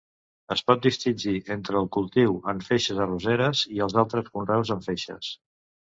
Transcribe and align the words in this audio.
Es 0.53 0.61
pot 0.69 0.79
distingir 0.85 1.33
entre 1.57 1.77
el 1.81 1.85
cultiu 1.99 2.35
en 2.53 2.63
feixes 2.69 3.03
arrosseres 3.07 3.61
i 3.77 3.85
els 3.87 3.99
altres 4.05 4.33
conreus 4.39 4.73
en 4.79 4.83
feixes. 4.89 5.33